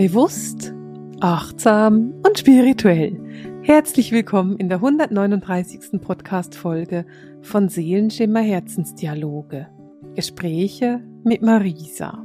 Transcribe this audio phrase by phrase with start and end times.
[0.00, 0.72] Bewusst,
[1.20, 3.20] achtsam und spirituell.
[3.60, 6.00] Herzlich willkommen in der 139.
[6.00, 7.04] Podcast-Folge
[7.42, 9.68] von Seelenschimmer Herzensdialoge.
[10.14, 12.24] Gespräche mit Marisa.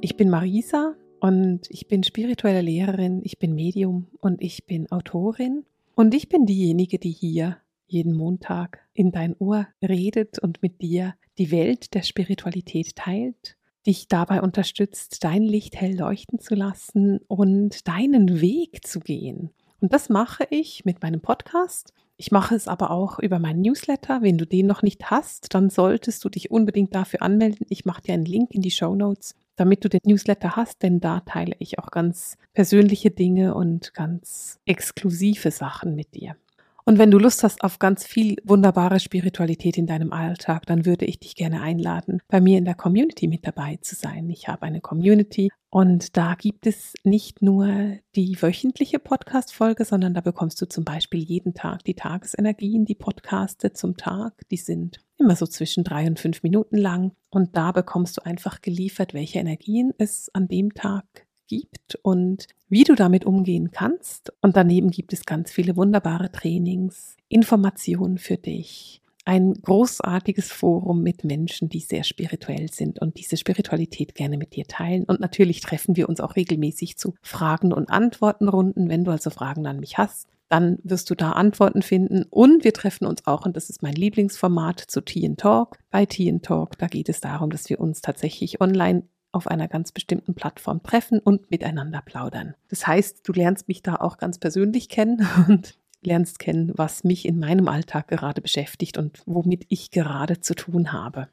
[0.00, 5.66] Ich bin Marisa und ich bin spirituelle Lehrerin, ich bin Medium und ich bin Autorin
[5.94, 7.58] und ich bin diejenige, die hier
[7.88, 14.08] jeden Montag in dein Ohr redet und mit dir die Welt der Spiritualität teilt dich
[14.08, 19.50] dabei unterstützt, dein Licht hell leuchten zu lassen und deinen Weg zu gehen.
[19.80, 21.92] Und das mache ich mit meinem Podcast.
[22.16, 24.22] Ich mache es aber auch über meinen Newsletter.
[24.22, 27.66] Wenn du den noch nicht hast, dann solltest du dich unbedingt dafür anmelden.
[27.68, 31.00] Ich mache dir einen Link in die Show Notes, damit du den Newsletter hast, denn
[31.00, 36.36] da teile ich auch ganz persönliche Dinge und ganz exklusive Sachen mit dir.
[36.84, 41.04] Und wenn du Lust hast auf ganz viel wunderbare Spiritualität in deinem Alltag, dann würde
[41.04, 44.28] ich dich gerne einladen, bei mir in der Community mit dabei zu sein.
[44.30, 50.20] Ich habe eine Community und da gibt es nicht nur die wöchentliche Podcast-Folge, sondern da
[50.20, 54.34] bekommst du zum Beispiel jeden Tag die Tagesenergien, die Podcaste zum Tag.
[54.50, 57.12] Die sind immer so zwischen drei und fünf Minuten lang.
[57.30, 61.04] Und da bekommst du einfach geliefert, welche Energien es an dem Tag
[61.52, 64.32] gibt und wie du damit umgehen kannst.
[64.40, 71.24] Und daneben gibt es ganz viele wunderbare Trainings, Informationen für dich, ein großartiges Forum mit
[71.24, 75.04] Menschen, die sehr spirituell sind und diese Spiritualität gerne mit dir teilen.
[75.04, 78.88] Und natürlich treffen wir uns auch regelmäßig zu Fragen- und Antwortenrunden.
[78.88, 82.24] Wenn du also Fragen an mich hast, dann wirst du da Antworten finden.
[82.30, 85.78] Und wir treffen uns auch, und das ist mein Lieblingsformat, zu Tea Talk.
[85.90, 89.92] Bei Tea Talk, da geht es darum, dass wir uns tatsächlich online auf einer ganz
[89.92, 92.54] bestimmten Plattform treffen und miteinander plaudern.
[92.68, 97.26] Das heißt, du lernst mich da auch ganz persönlich kennen und lernst kennen, was mich
[97.26, 101.28] in meinem Alltag gerade beschäftigt und womit ich gerade zu tun habe.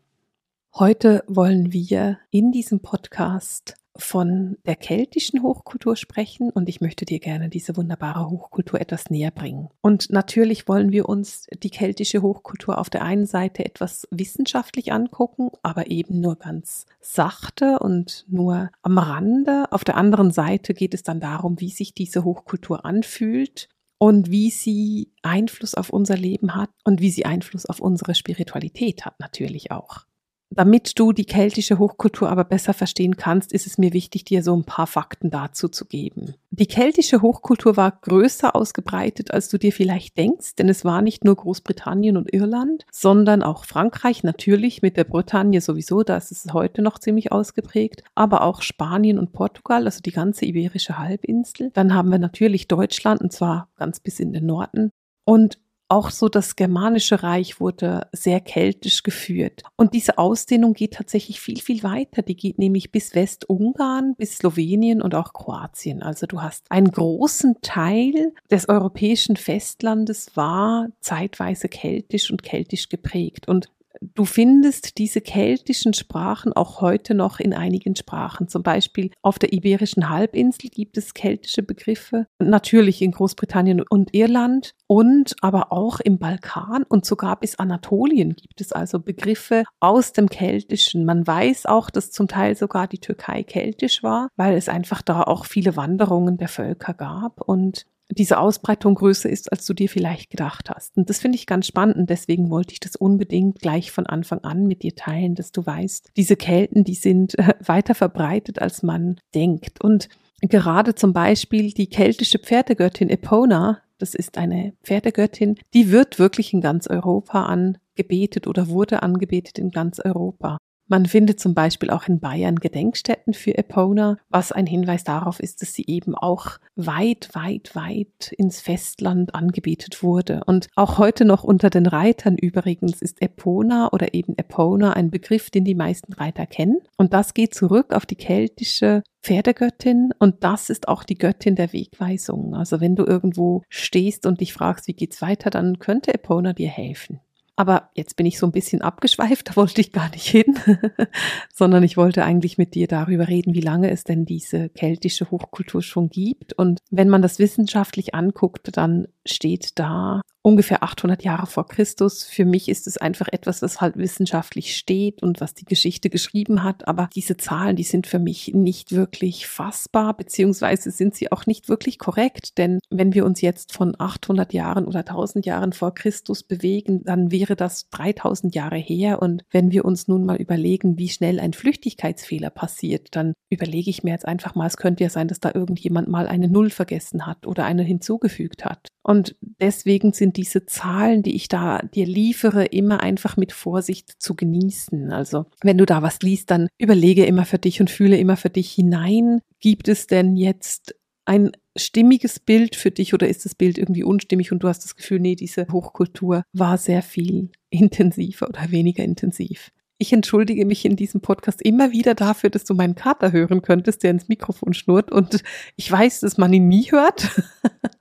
[0.75, 7.19] Heute wollen wir in diesem Podcast von der keltischen Hochkultur sprechen und ich möchte dir
[7.19, 9.70] gerne diese wunderbare Hochkultur etwas näher bringen.
[9.82, 15.49] Und natürlich wollen wir uns die keltische Hochkultur auf der einen Seite etwas wissenschaftlich angucken,
[15.61, 19.65] aber eben nur ganz sachte und nur am Rande.
[19.71, 24.49] Auf der anderen Seite geht es dann darum, wie sich diese Hochkultur anfühlt und wie
[24.49, 29.71] sie Einfluss auf unser Leben hat und wie sie Einfluss auf unsere Spiritualität hat natürlich
[29.71, 30.05] auch.
[30.52, 34.55] Damit du die keltische Hochkultur aber besser verstehen kannst, ist es mir wichtig, dir so
[34.55, 36.33] ein paar Fakten dazu zu geben.
[36.49, 41.23] Die keltische Hochkultur war größer ausgebreitet, als du dir vielleicht denkst, denn es war nicht
[41.23, 46.52] nur Großbritannien und Irland, sondern auch Frankreich natürlich mit der Bretagne sowieso, da ist es
[46.52, 51.70] heute noch ziemlich ausgeprägt, aber auch Spanien und Portugal, also die ganze iberische Halbinsel.
[51.73, 54.92] Dann haben wir natürlich Deutschland und zwar ganz bis in den Norden.
[55.26, 59.64] Und auch so das germanische Reich wurde sehr keltisch geführt.
[59.76, 62.22] Und diese Ausdehnung geht tatsächlich viel, viel weiter.
[62.22, 66.04] Die geht nämlich bis Westungarn, bis Slowenien und auch Kroatien.
[66.04, 73.48] Also du hast einen großen Teil des europäischen Festlandes war zeitweise keltisch und keltisch geprägt.
[73.48, 73.70] Und
[74.02, 78.48] Du findest diese keltischen Sprachen auch heute noch in einigen Sprachen.
[78.48, 82.27] Zum Beispiel auf der Iberischen Halbinsel gibt es keltische Begriffe.
[82.39, 88.61] Natürlich in Großbritannien und Irland und aber auch im Balkan und sogar bis Anatolien gibt
[88.61, 91.05] es also Begriffe aus dem Keltischen.
[91.05, 95.23] Man weiß auch, dass zum Teil sogar die Türkei keltisch war, weil es einfach da
[95.23, 100.30] auch viele Wanderungen der Völker gab und diese Ausbreitung größer ist, als du dir vielleicht
[100.30, 100.97] gedacht hast.
[100.97, 104.39] Und das finde ich ganz spannend und deswegen wollte ich das unbedingt gleich von Anfang
[104.39, 108.83] an mit dir teilen, dass du weißt, diese Kelten, die sind äh, weiter verbreitet, als
[108.83, 109.81] man denkt.
[109.81, 110.09] Und
[110.42, 116.61] gerade zum Beispiel die keltische Pferdegöttin Epona, das ist eine Pferdegöttin, die wird wirklich in
[116.61, 120.58] ganz Europa angebetet oder wurde angebetet in ganz Europa.
[120.89, 125.61] Man findet zum Beispiel auch in Bayern Gedenkstätten für Epona, was ein Hinweis darauf ist,
[125.61, 130.42] dass sie eben auch weit, weit, weit ins Festland angebetet wurde.
[130.48, 135.51] Und auch heute noch unter den Reitern übrigens ist Epona oder eben Epona ein Begriff,
[135.51, 136.80] den die meisten Reiter kennen.
[136.98, 141.72] Und das geht zurück auf die keltische Pferdegöttin und das ist auch die Göttin der
[141.72, 142.56] Wegweisung.
[142.56, 146.69] Also wenn du irgendwo stehst und dich fragst, wie geht's weiter, dann könnte Epona dir
[146.69, 147.19] helfen.
[147.60, 150.58] Aber jetzt bin ich so ein bisschen abgeschweift, da wollte ich gar nicht hin,
[151.54, 155.82] sondern ich wollte eigentlich mit dir darüber reden, wie lange es denn diese keltische Hochkultur
[155.82, 156.54] schon gibt.
[156.54, 162.24] Und wenn man das wissenschaftlich anguckt, dann steht da ungefähr 800 Jahre vor Christus.
[162.24, 166.64] Für mich ist es einfach etwas, was halt wissenschaftlich steht und was die Geschichte geschrieben
[166.64, 166.88] hat.
[166.88, 171.68] Aber diese Zahlen, die sind für mich nicht wirklich fassbar, beziehungsweise sind sie auch nicht
[171.68, 172.58] wirklich korrekt.
[172.58, 177.32] Denn wenn wir uns jetzt von 800 Jahren oder 1000 Jahren vor Christus bewegen, dann
[177.32, 179.22] wäre das 3000 Jahre her.
[179.22, 184.04] Und wenn wir uns nun mal überlegen, wie schnell ein Flüchtigkeitsfehler passiert, dann überlege ich
[184.04, 187.25] mir jetzt einfach mal, es könnte ja sein, dass da irgendjemand mal eine Null vergessen
[187.25, 188.88] hat oder eine hinzugefügt hat.
[189.10, 194.36] Und deswegen sind diese Zahlen, die ich da dir liefere, immer einfach mit Vorsicht zu
[194.36, 195.12] genießen.
[195.12, 198.52] Also wenn du da was liest, dann überlege immer für dich und fühle immer für
[198.52, 199.42] dich hinein.
[199.62, 200.94] Gibt es denn jetzt
[201.26, 204.96] ein stimmiges Bild für dich oder ist das Bild irgendwie unstimmig und du hast das
[204.96, 209.72] Gefühl, nee, diese Hochkultur war sehr viel intensiver oder weniger intensiv.
[209.98, 214.04] Ich entschuldige mich in diesem Podcast immer wieder dafür, dass du meinen Kater hören könntest,
[214.04, 215.12] der ins Mikrofon schnurrt.
[215.12, 215.44] Und
[215.78, 217.42] ich weiß, dass man ihn nie hört.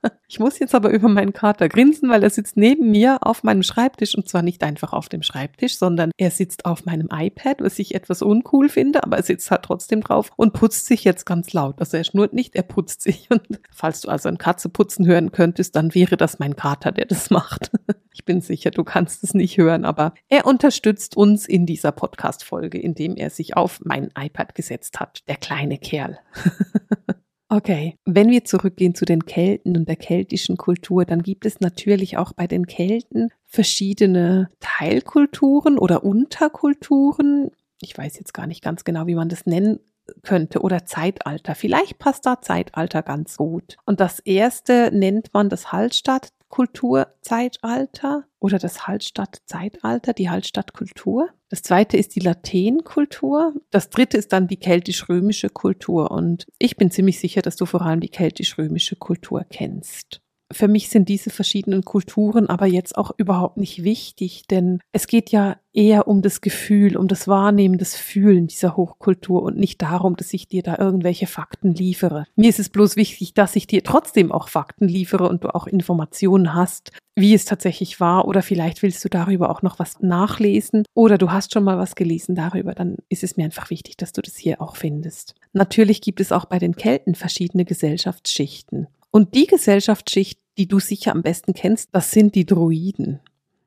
[0.31, 3.63] Ich muss jetzt aber über meinen Kater grinsen, weil er sitzt neben mir auf meinem
[3.63, 7.79] Schreibtisch und zwar nicht einfach auf dem Schreibtisch, sondern er sitzt auf meinem iPad, was
[7.79, 11.51] ich etwas uncool finde, aber er sitzt halt trotzdem drauf und putzt sich jetzt ganz
[11.53, 11.79] laut.
[11.79, 13.27] Also er schnurrt nicht, er putzt sich.
[13.31, 13.41] Und
[13.71, 17.31] falls du also ein Katze putzen hören könntest, dann wäre das mein Kater, der das
[17.31, 17.71] macht.
[18.11, 22.77] Ich bin sicher, du kannst es nicht hören, aber er unterstützt uns in dieser Podcast-Folge,
[22.77, 25.23] indem er sich auf mein iPad gesetzt hat.
[25.29, 26.19] Der kleine Kerl.
[27.51, 32.15] Okay, wenn wir zurückgehen zu den Kelten und der keltischen Kultur, dann gibt es natürlich
[32.15, 37.49] auch bei den Kelten verschiedene Teilkulturen oder Unterkulturen.
[37.81, 39.79] Ich weiß jetzt gar nicht ganz genau, wie man das nennen
[40.21, 41.55] könnte oder Zeitalter.
[41.55, 43.77] Vielleicht passt da Zeitalter ganz gut.
[43.85, 51.29] Und das erste nennt man das Hallstatt Kulturzeitalter oder das Hallstattzeitalter, die Hallstattkultur.
[51.49, 53.53] Das zweite ist die Latènkultur.
[53.71, 56.11] Das dritte ist dann die keltisch-römische Kultur.
[56.11, 60.21] Und ich bin ziemlich sicher, dass du vor allem die keltisch-römische Kultur kennst.
[60.51, 65.29] Für mich sind diese verschiedenen Kulturen aber jetzt auch überhaupt nicht wichtig, denn es geht
[65.29, 70.15] ja eher um das Gefühl, um das Wahrnehmen, das Fühlen dieser Hochkultur und nicht darum,
[70.15, 72.25] dass ich dir da irgendwelche Fakten liefere.
[72.35, 75.67] Mir ist es bloß wichtig, dass ich dir trotzdem auch Fakten liefere und du auch
[75.67, 80.83] Informationen hast, wie es tatsächlich war oder vielleicht willst du darüber auch noch was nachlesen
[80.95, 84.13] oder du hast schon mal was gelesen darüber, dann ist es mir einfach wichtig, dass
[84.13, 85.35] du das hier auch findest.
[85.53, 88.87] Natürlich gibt es auch bei den Kelten verschiedene Gesellschaftsschichten.
[89.11, 93.21] Und die Gesellschaftsschicht, die du sicher am besten kennst, das sind die Druiden.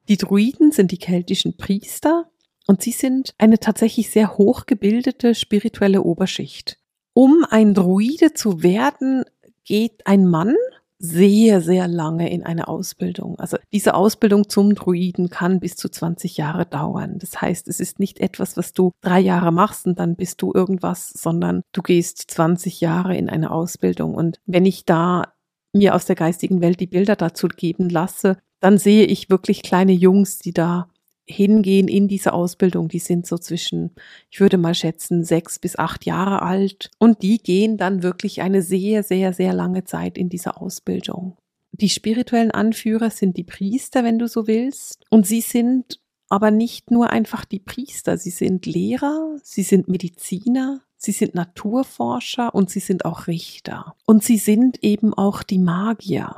[0.09, 2.31] Die Druiden sind die keltischen Priester
[2.67, 6.79] und sie sind eine tatsächlich sehr hochgebildete spirituelle Oberschicht.
[7.15, 9.25] Um ein Druide zu werden,
[9.65, 10.55] geht ein Mann
[11.05, 13.37] sehr, sehr lange in eine Ausbildung.
[13.41, 17.19] Also diese Ausbildung zum Druiden kann bis zu 20 Jahre dauern.
[17.19, 20.53] Das heißt, es ist nicht etwas, was du drei Jahre machst und dann bist du
[20.55, 24.15] irgendwas, sondern du gehst 20 Jahre in eine Ausbildung.
[24.15, 25.33] Und wenn ich da
[25.73, 29.93] mir aus der geistigen Welt die Bilder dazu geben lasse, dann sehe ich wirklich kleine
[29.93, 30.89] Jungs, die da
[31.25, 32.89] hingehen in diese Ausbildung.
[32.89, 33.93] Die sind so zwischen,
[34.31, 36.91] ich würde mal schätzen, sechs bis acht Jahre alt.
[36.99, 41.37] Und die gehen dann wirklich eine sehr, sehr, sehr lange Zeit in diese Ausbildung.
[41.73, 45.05] Die spirituellen Anführer sind die Priester, wenn du so willst.
[45.11, 48.17] Und sie sind aber nicht nur einfach die Priester.
[48.19, 53.97] Sie sind Lehrer, sie sind Mediziner, sie sind Naturforscher und sie sind auch Richter.
[54.07, 56.35] Und sie sind eben auch die Magier.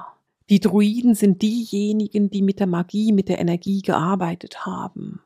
[0.51, 5.21] Die Druiden sind diejenigen, die mit der Magie, mit der Energie gearbeitet haben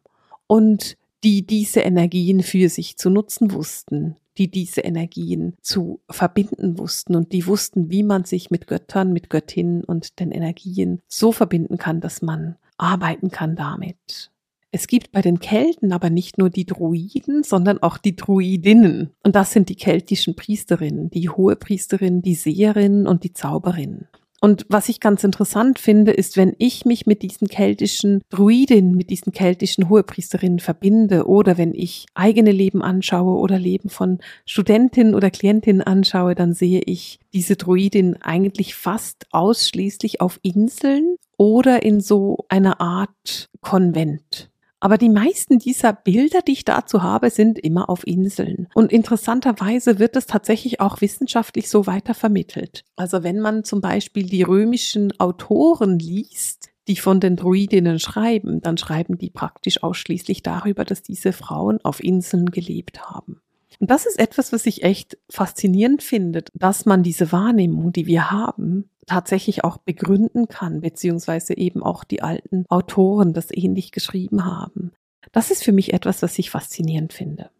[0.46, 7.16] und die diese Energien für sich zu nutzen wussten, die diese Energien zu verbinden wussten
[7.16, 11.76] und die wussten, wie man sich mit Göttern, mit Göttinnen und den Energien so verbinden
[11.76, 14.30] kann, dass man arbeiten kann damit.
[14.70, 19.10] Es gibt bei den Kelten aber nicht nur die Druiden, sondern auch die Druidinnen.
[19.24, 24.08] Und das sind die keltischen Priesterinnen, die Hohepriesterinnen, die Seherinnen und die Zauberinnen.
[24.40, 29.10] Und was ich ganz interessant finde, ist, wenn ich mich mit diesen keltischen Druidinnen, mit
[29.10, 35.30] diesen keltischen Hohepriesterinnen verbinde oder wenn ich eigene Leben anschaue oder Leben von Studentinnen oder
[35.30, 42.44] Klientinnen anschaue, dann sehe ich diese Druidin eigentlich fast ausschließlich auf Inseln oder in so
[42.48, 44.50] einer Art Konvent.
[44.80, 48.68] Aber die meisten dieser Bilder, die ich dazu habe, sind immer auf Inseln.
[48.74, 52.84] Und interessanterweise wird es tatsächlich auch wissenschaftlich so weiter vermittelt.
[52.96, 58.78] Also wenn man zum Beispiel die römischen Autoren liest, die von den Druidinnen schreiben, dann
[58.78, 63.40] schreiben die praktisch ausschließlich darüber, dass diese Frauen auf Inseln gelebt haben.
[63.80, 68.30] Und das ist etwas, was ich echt faszinierend finde, dass man diese Wahrnehmung, die wir
[68.30, 74.92] haben, tatsächlich auch begründen kann, beziehungsweise eben auch die alten Autoren das ähnlich geschrieben haben.
[75.32, 77.50] Das ist für mich etwas, was ich faszinierend finde.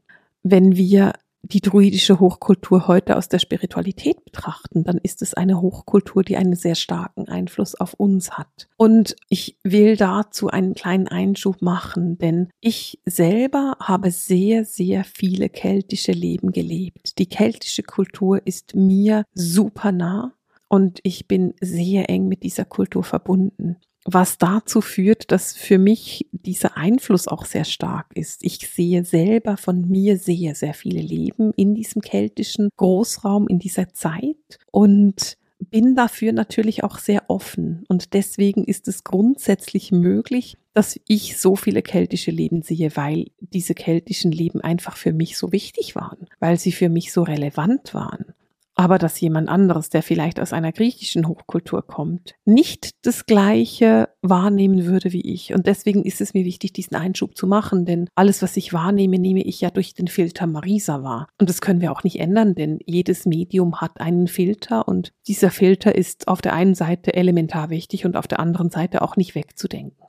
[0.42, 1.12] Wenn wir
[1.42, 6.56] die druidische Hochkultur heute aus der Spiritualität betrachten, dann ist es eine Hochkultur, die einen
[6.56, 8.68] sehr starken Einfluss auf uns hat.
[8.76, 15.48] Und ich will dazu einen kleinen Einschub machen, denn ich selber habe sehr, sehr viele
[15.48, 17.18] keltische Leben gelebt.
[17.18, 20.34] Die keltische Kultur ist mir super nah
[20.68, 23.76] und ich bin sehr eng mit dieser Kultur verbunden
[24.10, 28.42] was dazu führt, dass für mich dieser Einfluss auch sehr stark ist.
[28.42, 33.92] Ich sehe selber von mir sehr, sehr viele Leben in diesem keltischen Großraum in dieser
[33.92, 34.36] Zeit
[34.70, 37.84] und bin dafür natürlich auch sehr offen.
[37.88, 43.74] Und deswegen ist es grundsätzlich möglich, dass ich so viele keltische Leben sehe, weil diese
[43.74, 48.32] keltischen Leben einfach für mich so wichtig waren, weil sie für mich so relevant waren
[48.78, 54.84] aber dass jemand anderes, der vielleicht aus einer griechischen Hochkultur kommt, nicht das Gleiche wahrnehmen
[54.84, 55.52] würde wie ich.
[55.52, 59.18] Und deswegen ist es mir wichtig, diesen Einschub zu machen, denn alles, was ich wahrnehme,
[59.18, 61.26] nehme ich ja durch den Filter Marisa wahr.
[61.40, 65.50] Und das können wir auch nicht ändern, denn jedes Medium hat einen Filter und dieser
[65.50, 69.34] Filter ist auf der einen Seite elementar wichtig und auf der anderen Seite auch nicht
[69.34, 70.07] wegzudenken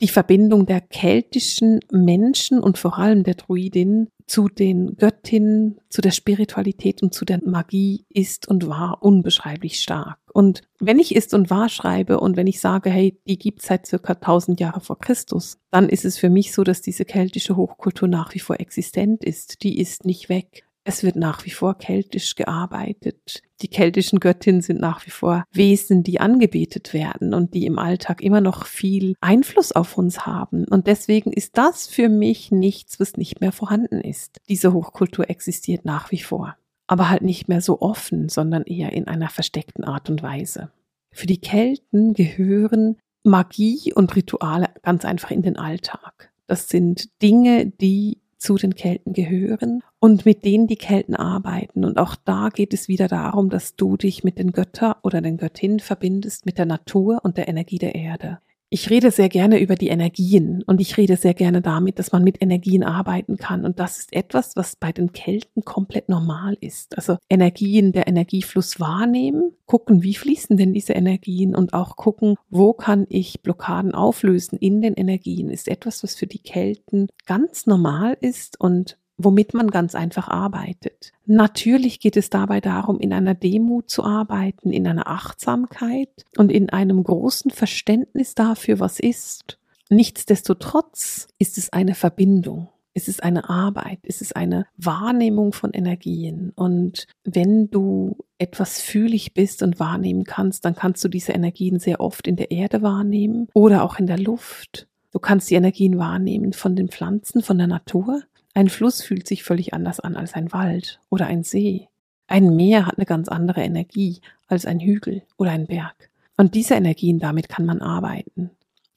[0.00, 6.12] die Verbindung der keltischen Menschen und vor allem der Druidin zu den Göttinnen, zu der
[6.12, 10.18] Spiritualität und zu der Magie ist und war unbeschreiblich stark.
[10.32, 13.86] Und wenn ich ist und war schreibe und wenn ich sage, hey, die gibt seit
[13.86, 18.08] circa 1000 Jahre vor Christus, dann ist es für mich so, dass diese keltische Hochkultur
[18.08, 19.64] nach wie vor existent ist.
[19.64, 20.64] Die ist nicht weg.
[20.90, 23.44] Es wird nach wie vor keltisch gearbeitet.
[23.62, 28.20] Die keltischen Göttinnen sind nach wie vor Wesen, die angebetet werden und die im Alltag
[28.20, 30.64] immer noch viel Einfluss auf uns haben.
[30.64, 34.38] Und deswegen ist das für mich nichts, was nicht mehr vorhanden ist.
[34.48, 36.56] Diese Hochkultur existiert nach wie vor.
[36.88, 40.72] Aber halt nicht mehr so offen, sondern eher in einer versteckten Art und Weise.
[41.12, 46.32] Für die Kelten gehören Magie und Rituale ganz einfach in den Alltag.
[46.48, 51.84] Das sind Dinge, die zu den Kelten gehören und mit denen die Kelten arbeiten.
[51.84, 55.36] Und auch da geht es wieder darum, dass du dich mit den Götter oder den
[55.36, 58.38] Göttinnen verbindest, mit der Natur und der Energie der Erde.
[58.72, 62.22] Ich rede sehr gerne über die Energien und ich rede sehr gerne damit, dass man
[62.22, 63.64] mit Energien arbeiten kann.
[63.64, 66.96] Und das ist etwas, was bei den Kelten komplett normal ist.
[66.96, 72.72] Also Energien, der Energiefluss wahrnehmen, gucken, wie fließen denn diese Energien und auch gucken, wo
[72.72, 78.16] kann ich Blockaden auflösen in den Energien, ist etwas, was für die Kelten ganz normal
[78.20, 81.12] ist und womit man ganz einfach arbeitet.
[81.26, 86.70] Natürlich geht es dabei darum, in einer Demut zu arbeiten, in einer Achtsamkeit und in
[86.70, 89.58] einem großen Verständnis dafür, was ist.
[89.90, 92.68] Nichtsdestotrotz ist es eine Verbindung.
[92.92, 96.52] Es ist eine Arbeit, es ist eine Wahrnehmung von Energien.
[96.56, 102.00] Und wenn du etwas fühlig bist und wahrnehmen kannst, dann kannst du diese Energien sehr
[102.00, 104.88] oft in der Erde wahrnehmen oder auch in der Luft.
[105.12, 108.22] Du kannst die Energien wahrnehmen von den Pflanzen, von der Natur.
[108.54, 111.88] Ein Fluss fühlt sich völlig anders an als ein Wald oder ein See.
[112.26, 116.10] Ein Meer hat eine ganz andere Energie als ein Hügel oder ein Berg.
[116.36, 118.50] Und diese Energien, damit kann man arbeiten.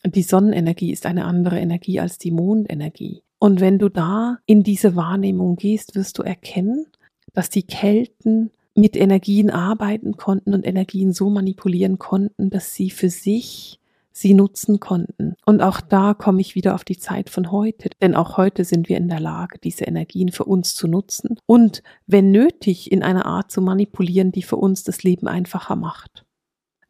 [0.06, 3.24] Die Sonnenenergie ist eine andere Energie als die Mondenergie.
[3.40, 6.86] Und wenn du da in diese Wahrnehmung gehst, wirst du erkennen,
[7.34, 13.10] dass die Kelten mit Energien arbeiten konnten und Energien so manipulieren konnten, dass sie für
[13.10, 13.80] sich
[14.14, 15.36] sie nutzen konnten.
[15.46, 18.88] Und auch da komme ich wieder auf die Zeit von heute, denn auch heute sind
[18.88, 23.26] wir in der Lage, diese Energien für uns zu nutzen und, wenn nötig, in einer
[23.26, 26.26] Art zu manipulieren, die für uns das Leben einfacher macht.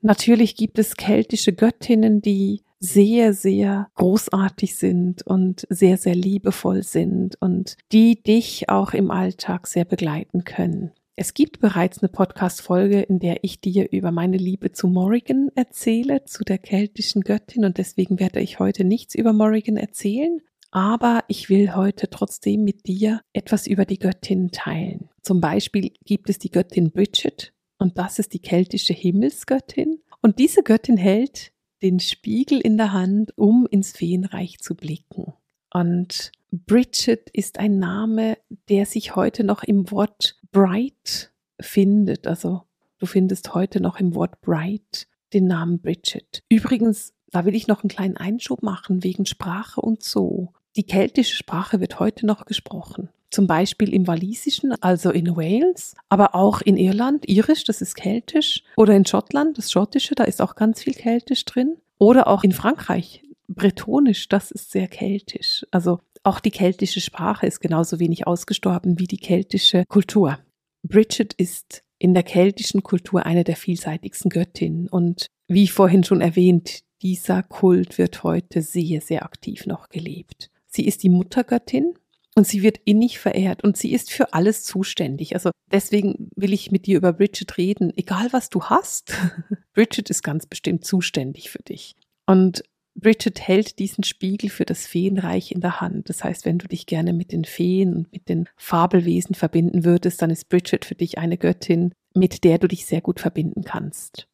[0.02, 7.42] Natürlich gibt es keltische Göttinnen, die sehr, sehr großartig sind und sehr, sehr liebevoll sind
[7.42, 10.92] und die dich auch im Alltag sehr begleiten können.
[11.16, 16.26] Es gibt bereits eine Podcast-Folge, in der ich dir über meine Liebe zu Morrigan erzähle,
[16.26, 20.42] zu der keltischen Göttin, und deswegen werde ich heute nichts über Morrigan erzählen.
[20.72, 25.10] Aber ich will heute trotzdem mit dir etwas über die Göttin teilen.
[25.22, 30.02] Zum Beispiel gibt es die Göttin Bridget, und das ist die keltische Himmelsgöttin.
[30.22, 31.52] Und diese Göttin hält
[31.84, 35.34] den Spiegel in der Hand, um ins Feenreich zu blicken.
[35.72, 38.38] Und Bridget ist ein Name,
[38.70, 42.28] der sich heute noch im Wort bright findet.
[42.28, 42.62] Also
[43.00, 46.44] du findest heute noch im Wort bright den Namen Bridget.
[46.50, 50.54] Übrigens, da will ich noch einen kleinen Einschub machen wegen Sprache und so.
[50.76, 53.10] Die keltische Sprache wird heute noch gesprochen.
[53.32, 58.64] Zum Beispiel im Walisischen, also in Wales, aber auch in Irland, Irisch, das ist keltisch,
[58.78, 61.78] oder in Schottland, das Schottische, da ist auch ganz viel keltisch drin.
[61.98, 65.66] Oder auch in Frankreich, Bretonisch, das ist sehr keltisch.
[65.72, 70.40] Also auch die keltische Sprache ist genauso wenig ausgestorben wie die keltische Kultur.
[70.88, 76.82] Bridget ist in der keltischen Kultur eine der vielseitigsten Göttinnen und wie vorhin schon erwähnt,
[77.02, 80.50] dieser Kult wird heute sehr, sehr aktiv noch gelebt.
[80.68, 81.94] Sie ist die Muttergöttin
[82.36, 85.36] und sie wird innig verehrt und sie ist für alles zuständig.
[85.36, 89.14] Also deswegen will ich mit dir über Bridget reden, egal was du hast.
[89.74, 91.96] Bridget ist ganz bestimmt zuständig für dich.
[92.26, 92.64] Und
[92.96, 96.10] Bridget hält diesen Spiegel für das Feenreich in der Hand.
[96.10, 100.22] Das heißt, wenn du dich gerne mit den Feen und mit den Fabelwesen verbinden würdest,
[100.22, 104.28] dann ist Bridget für dich eine Göttin, mit der du dich sehr gut verbinden kannst.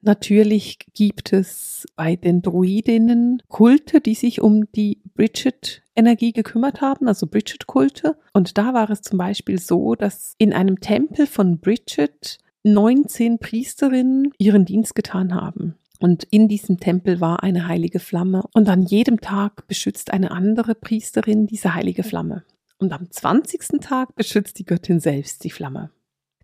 [0.00, 7.26] Natürlich gibt es bei den Druidinnen Kulte, die sich um die Bridget-Energie gekümmert haben, also
[7.26, 8.16] Bridget-Kulte.
[8.32, 14.32] Und da war es zum Beispiel so, dass in einem Tempel von Bridget 19 Priesterinnen
[14.38, 15.74] ihren Dienst getan haben.
[15.98, 18.44] Und in diesem Tempel war eine heilige Flamme.
[18.54, 22.44] Und an jedem Tag beschützt eine andere Priesterin diese heilige Flamme.
[22.78, 23.80] Und am 20.
[23.80, 25.90] Tag beschützt die Göttin selbst die Flamme.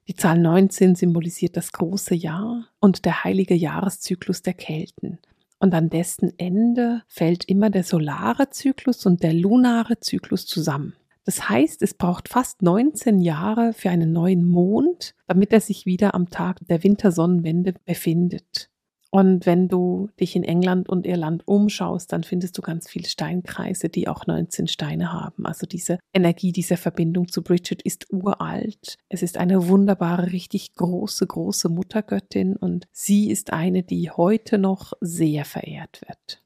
[0.09, 5.19] Die Zahl 19 symbolisiert das große Jahr und der heilige Jahreszyklus der Kelten.
[5.59, 10.95] Und an dessen Ende fällt immer der solare Zyklus und der lunare Zyklus zusammen.
[11.25, 16.15] Das heißt, es braucht fast 19 Jahre für einen neuen Mond, damit er sich wieder
[16.15, 18.69] am Tag der Wintersonnenwende befindet.
[19.15, 23.89] Und wenn du dich in England und Irland umschaust, dann findest du ganz viele Steinkreise,
[23.89, 25.47] die auch 19 Steine haben.
[25.47, 28.97] Also diese Energie, diese Verbindung zu Bridget ist uralt.
[29.09, 34.95] Es ist eine wunderbare, richtig große, große Muttergöttin und sie ist eine, die heute noch
[35.01, 36.43] sehr verehrt wird.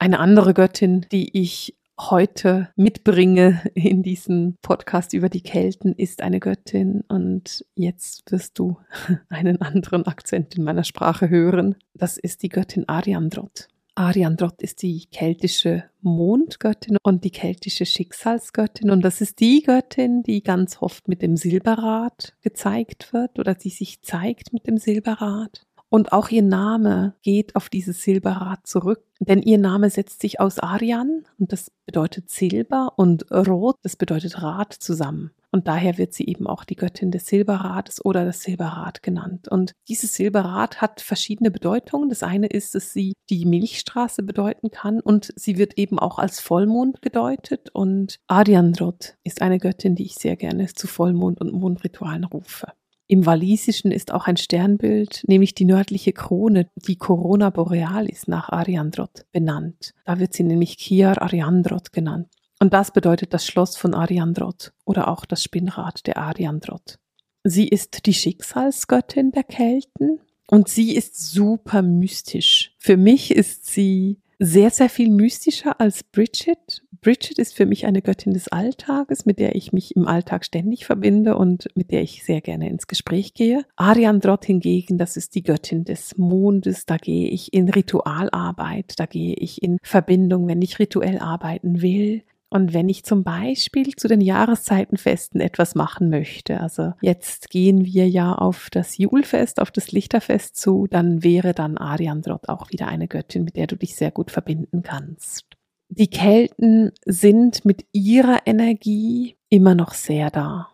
[0.00, 1.76] Eine andere Göttin, die ich
[2.10, 7.02] heute mitbringe in diesen Podcast über die Kelten, ist eine Göttin.
[7.08, 8.78] Und jetzt wirst du
[9.28, 11.76] einen anderen Akzent in meiner Sprache hören.
[11.94, 13.68] Das ist die Göttin Ariandrot.
[13.94, 18.90] Ariandrot ist die keltische Mondgöttin und die keltische Schicksalsgöttin.
[18.90, 23.70] Und das ist die Göttin, die ganz oft mit dem Silberrad gezeigt wird oder die
[23.70, 25.66] sich zeigt mit dem Silberrad.
[25.92, 30.58] Und auch ihr Name geht auf dieses Silberrad zurück, denn ihr Name setzt sich aus
[30.58, 35.32] Arian und das bedeutet Silber und Rot, das bedeutet Rad zusammen.
[35.50, 39.48] Und daher wird sie eben auch die Göttin des Silberrades oder das Silberrad genannt.
[39.48, 42.08] Und dieses Silberrad hat verschiedene Bedeutungen.
[42.08, 46.40] Das eine ist, dass sie die Milchstraße bedeuten kann und sie wird eben auch als
[46.40, 47.68] Vollmond gedeutet.
[47.74, 52.72] Und Ariandrot ist eine Göttin, die ich sehr gerne zu Vollmond- und Mondritualen rufe.
[53.12, 59.26] Im Walisischen ist auch ein Sternbild, nämlich die nördliche Krone, die Corona Borealis nach Ariandrot
[59.32, 59.92] benannt.
[60.06, 62.28] Da wird sie nämlich Kiar Ariandrot genannt.
[62.58, 67.00] Und das bedeutet das Schloss von Ariandrot oder auch das Spinnrad der Ariandrot.
[67.44, 72.74] Sie ist die Schicksalsgöttin der Kelten und sie ist super mystisch.
[72.78, 76.82] Für mich ist sie sehr, sehr viel mystischer als Bridget.
[77.02, 80.86] Bridget ist für mich eine Göttin des Alltages, mit der ich mich im Alltag ständig
[80.86, 83.64] verbinde und mit der ich sehr gerne ins Gespräch gehe.
[83.74, 89.34] Ariandrot hingegen, das ist die Göttin des Mondes, da gehe ich in Ritualarbeit, da gehe
[89.34, 92.22] ich in Verbindung, wenn ich rituell arbeiten will.
[92.50, 98.08] Und wenn ich zum Beispiel zu den Jahreszeitenfesten etwas machen möchte, also jetzt gehen wir
[98.08, 103.08] ja auf das Julfest, auf das Lichterfest zu, dann wäre dann Ariandrot auch wieder eine
[103.08, 105.46] Göttin, mit der du dich sehr gut verbinden kannst.
[105.94, 110.70] Die Kelten sind mit ihrer Energie immer noch sehr da.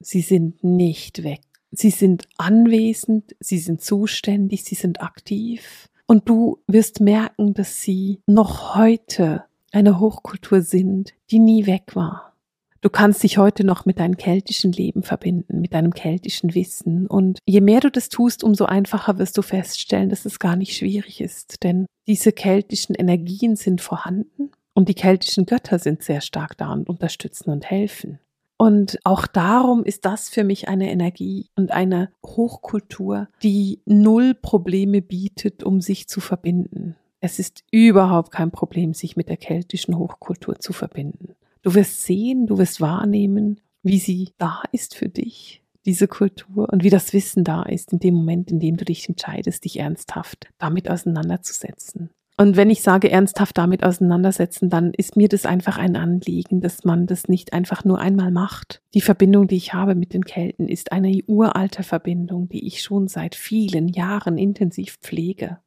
[0.00, 1.42] Sie sind nicht weg.
[1.70, 5.88] Sie sind anwesend, sie sind zuständig, sie sind aktiv.
[6.08, 12.32] Und du wirst merken, dass sie noch heute eine Hochkultur sind, die nie weg war.
[12.80, 17.06] Du kannst dich heute noch mit deinem keltischen Leben verbinden, mit deinem keltischen Wissen.
[17.06, 20.76] Und je mehr du das tust, umso einfacher wirst du feststellen, dass es gar nicht
[20.76, 21.62] schwierig ist.
[21.62, 26.90] Denn diese keltischen Energien sind vorhanden und die keltischen Götter sind sehr stark da und
[26.90, 28.20] unterstützen und helfen.
[28.58, 35.00] Und auch darum ist das für mich eine Energie und eine Hochkultur, die null Probleme
[35.00, 36.94] bietet, um sich zu verbinden.
[37.20, 41.34] Es ist überhaupt kein Problem, sich mit der keltischen Hochkultur zu verbinden.
[41.62, 46.84] Du wirst sehen, du wirst wahrnehmen, wie sie da ist für dich, diese Kultur, und
[46.84, 50.48] wie das Wissen da ist in dem Moment, in dem du dich entscheidest, dich ernsthaft
[50.58, 52.10] damit auseinanderzusetzen.
[52.38, 56.84] Und wenn ich sage ernsthaft damit auseinandersetzen, dann ist mir das einfach ein Anliegen, dass
[56.84, 58.82] man das nicht einfach nur einmal macht.
[58.92, 63.08] Die Verbindung, die ich habe mit den Kelten, ist eine uralte Verbindung, die ich schon
[63.08, 65.58] seit vielen Jahren intensiv pflege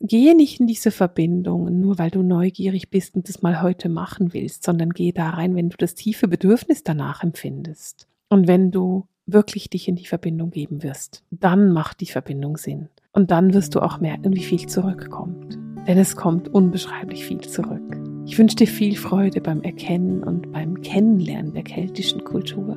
[0.00, 4.34] gehe nicht in diese Verbindung, nur weil du neugierig bist und das mal heute machen
[4.34, 8.06] willst, sondern gehe da rein, wenn du das tiefe Bedürfnis danach empfindest.
[8.28, 12.88] Und wenn du wirklich dich in die Verbindung geben wirst, dann macht die Verbindung Sinn.
[13.12, 15.58] Und dann wirst du auch merken, wie viel zurückkommt.
[15.86, 18.00] Denn es kommt unbeschreiblich viel zurück.
[18.26, 22.76] Ich wünsche dir viel Freude beim Erkennen und beim Kennenlernen der keltischen Kultur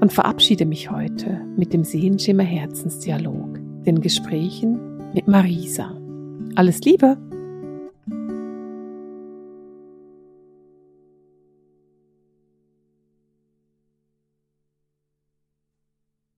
[0.00, 4.80] und verabschiede mich heute mit dem Sehenschimmer Herzensdialog, den Gesprächen
[5.14, 5.96] mit Marisa.
[6.56, 7.16] Alles Liebe!